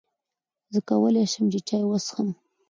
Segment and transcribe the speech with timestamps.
[0.73, 2.29] زۀ کولای شم چای وڅښم؟